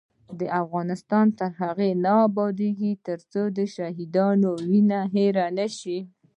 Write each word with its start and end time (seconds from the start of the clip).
افغانستان 0.63 1.25
تر 1.39 1.51
هغو 1.61 1.89
نه 2.03 2.11
ابادیږي، 2.27 2.91
ترڅو 3.07 3.41
د 3.57 3.59
شهیدانو 3.75 4.49
وینه 4.69 4.99
هیره 5.13 5.45
نشي. 5.57 5.99